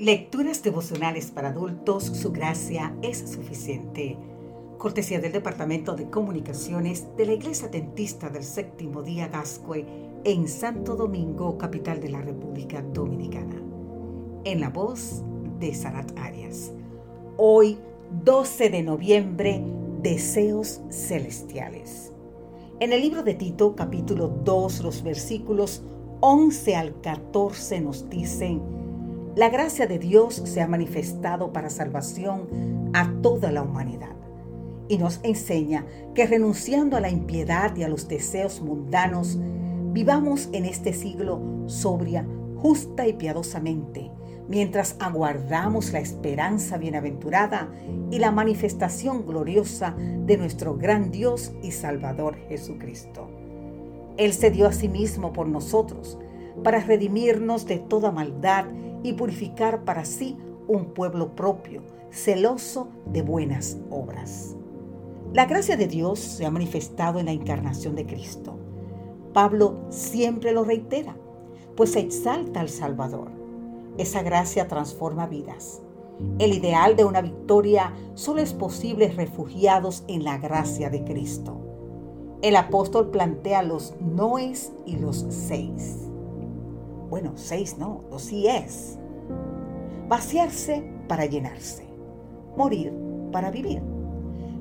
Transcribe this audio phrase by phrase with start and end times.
[0.00, 4.16] Lecturas devocionales para adultos, su gracia es suficiente.
[4.78, 9.84] Cortesía del Departamento de Comunicaciones de la Iglesia Dentista del Séptimo Día Gascue
[10.24, 13.62] en Santo Domingo, capital de la República Dominicana.
[14.44, 15.22] En la voz
[15.58, 16.72] de Sarat Arias.
[17.36, 17.76] Hoy,
[18.24, 19.62] 12 de noviembre,
[20.00, 22.10] Deseos Celestiales.
[22.80, 25.82] En el libro de Tito, capítulo 2, los versículos
[26.20, 28.79] 11 al 14 nos dicen,
[29.36, 34.16] la gracia de Dios se ha manifestado para salvación a toda la humanidad
[34.88, 39.38] y nos enseña que renunciando a la impiedad y a los deseos mundanos,
[39.92, 42.26] vivamos en este siglo sobria,
[42.56, 44.10] justa y piadosamente,
[44.48, 47.68] mientras aguardamos la esperanza bienaventurada
[48.10, 53.30] y la manifestación gloriosa de nuestro gran Dios y Salvador Jesucristo.
[54.16, 56.18] Él se dio a sí mismo por nosotros,
[56.64, 58.66] para redimirnos de toda maldad
[59.02, 60.36] y purificar para sí
[60.68, 64.56] un pueblo propio, celoso de buenas obras.
[65.32, 68.58] La gracia de Dios se ha manifestado en la encarnación de Cristo.
[69.32, 71.16] Pablo siempre lo reitera,
[71.76, 73.30] pues exalta al Salvador.
[73.96, 75.82] Esa gracia transforma vidas.
[76.38, 81.60] El ideal de una victoria solo es posible refugiados en la gracia de Cristo.
[82.42, 86.09] El apóstol plantea los noes y los seis.
[87.10, 88.96] Bueno, seis no, los sí es.
[90.08, 91.84] Vaciarse para llenarse.
[92.56, 92.92] Morir
[93.32, 93.82] para vivir.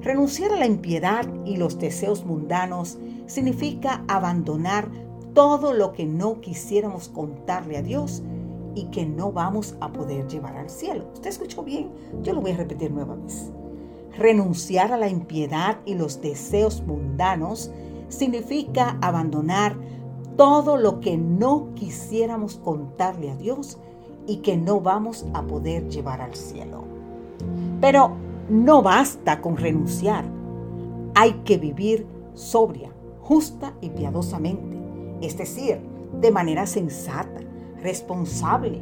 [0.00, 4.88] Renunciar a la impiedad y los deseos mundanos significa abandonar
[5.34, 8.22] todo lo que no quisiéramos contarle a Dios
[8.74, 11.10] y que no vamos a poder llevar al cielo.
[11.12, 11.90] ¿Usted escuchó bien?
[12.22, 13.50] Yo lo voy a repetir nueva vez.
[14.16, 17.70] Renunciar a la impiedad y los deseos mundanos
[18.08, 19.76] significa abandonar
[20.38, 23.76] todo lo que no quisiéramos contarle a Dios
[24.28, 26.84] y que no vamos a poder llevar al cielo.
[27.80, 28.12] Pero
[28.48, 30.24] no basta con renunciar.
[31.16, 34.78] Hay que vivir sobria, justa y piadosamente,
[35.22, 35.80] es decir,
[36.20, 37.40] de manera sensata,
[37.82, 38.80] responsable,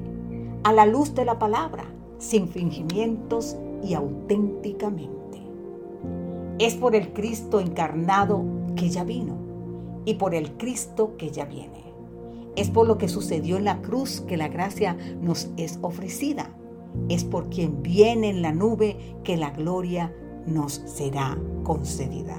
[0.62, 1.84] a la luz de la palabra,
[2.18, 5.40] sin fingimientos y auténticamente.
[6.58, 9.45] Es por el Cristo encarnado que ya vino
[10.06, 11.84] y por el Cristo que ya viene.
[12.56, 16.56] Es por lo que sucedió en la cruz que la gracia nos es ofrecida.
[17.10, 20.14] Es por quien viene en la nube que la gloria
[20.46, 22.38] nos será concedida.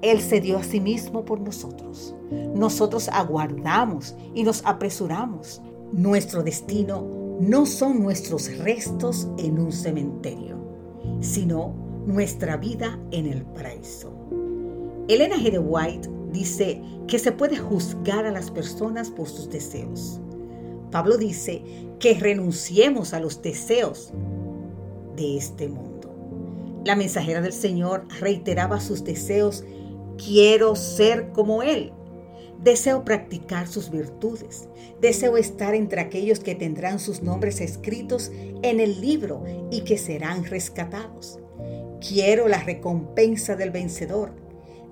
[0.00, 2.14] Él se dio a sí mismo por nosotros.
[2.54, 5.60] Nosotros aguardamos y nos apresuramos.
[5.92, 7.04] Nuestro destino
[7.40, 10.56] no son nuestros restos en un cementerio,
[11.20, 11.74] sino
[12.06, 14.14] nuestra vida en el paraíso.
[15.08, 15.60] Elena G.
[15.60, 20.20] White dice que se puede juzgar a las personas por sus deseos.
[20.90, 21.62] Pablo dice
[21.98, 24.12] que renunciemos a los deseos
[25.16, 26.80] de este mundo.
[26.84, 29.64] La mensajera del Señor reiteraba sus deseos,
[30.16, 31.92] quiero ser como Él.
[32.62, 34.68] Deseo practicar sus virtudes.
[35.00, 38.30] Deseo estar entre aquellos que tendrán sus nombres escritos
[38.62, 41.38] en el libro y que serán rescatados.
[42.06, 44.32] Quiero la recompensa del vencedor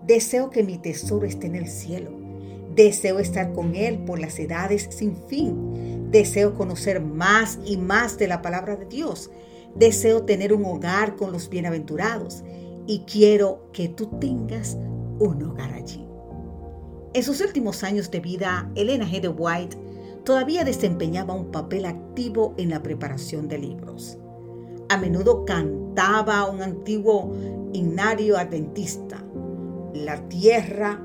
[0.06, 2.10] Deseo que mi tesoro esté en el cielo.
[2.74, 6.10] Deseo estar con Él por las edades sin fin.
[6.10, 9.30] Deseo conocer más y más de la palabra de Dios.
[9.74, 12.44] Deseo tener un hogar con los bienaventurados.
[12.86, 14.76] Y quiero que tú tengas
[15.18, 16.06] un hogar allí.
[17.14, 19.20] En sus últimos años de vida, Elena G.
[19.20, 19.76] de White
[20.24, 24.18] todavía desempeñaba un papel activo en la preparación de libros.
[24.88, 27.34] A menudo cantaba un antiguo
[27.72, 29.24] himnario adventista
[29.94, 31.00] la Tierra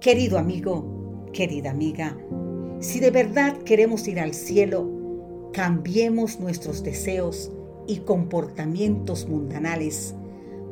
[0.00, 2.16] Querido amigo, querida amiga,
[2.80, 4.90] si de verdad queremos ir al cielo,
[5.52, 7.50] cambiemos nuestros deseos
[7.86, 10.14] y comportamientos mundanales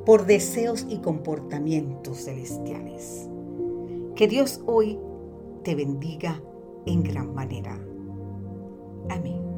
[0.05, 3.29] por deseos y comportamientos celestiales.
[4.15, 4.99] Que Dios hoy
[5.63, 6.43] te bendiga
[6.87, 7.75] en gran manera.
[9.11, 9.54] Amén.